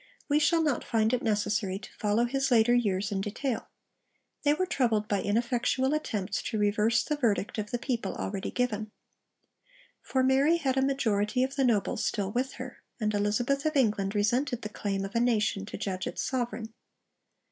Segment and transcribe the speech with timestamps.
[0.27, 3.69] We shall not find it necessary to follow his later years in detail.
[4.41, 8.89] They were troubled by ineffectual attempts to reverse the verdict of the people already given.
[10.01, 14.15] For Mary had a majority of the nobles still with her, and Elizabeth of England
[14.15, 16.73] resented the claim of a nation to judge its sovereign.